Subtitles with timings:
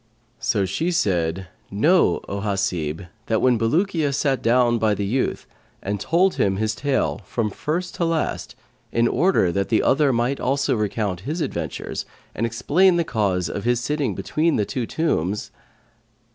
[0.39, 5.45] So she said: "Know, O Hasib, that when Bulukiya sat down by the youth
[5.79, 8.55] and told him his tale, from first to last,
[8.91, 13.63] in order that the other might also recount his adventures and explain the cause of
[13.63, 15.51] his sitting between the two tombs."